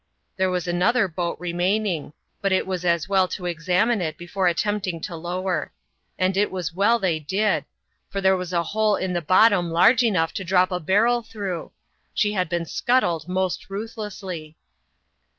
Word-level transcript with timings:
There 0.35 0.49
was 0.49 0.67
another 0.67 1.07
boat 1.07 1.37
remaining; 1.39 2.13
but 2.41 2.51
it 2.51 2.65
Was 2.65 2.83
as 2.83 3.07
well 3.07 3.27
to 3.27 3.45
examine 3.45 4.01
it 4.01 4.17
before 4.17 4.47
attempting 4.47 4.99
to 5.01 5.15
lower. 5.15 5.71
And 6.17 6.35
it 6.35 6.49
was 6.49 6.73
well 6.73 6.97
they 6.97 7.19
did; 7.19 7.65
for 8.09 8.19
there 8.19 8.35
was 8.35 8.51
a 8.51 8.63
hole 8.63 8.95
in 8.95 9.13
the 9.13 9.21
bottom 9.21 9.69
large 9.69 10.01
enough 10.01 10.33
to 10.33 10.43
drop 10.43 10.71
a 10.71 10.79
barrel 10.79 11.21
through: 11.21 11.71
she 12.15 12.33
had 12.33 12.49
been 12.49 12.65
scuttled 12.65 13.27
most 13.27 13.69
ruthlessly. 13.69 14.57